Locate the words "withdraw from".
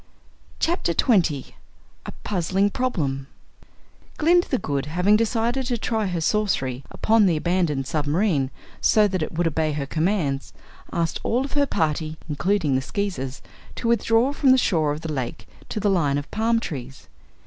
13.87-14.49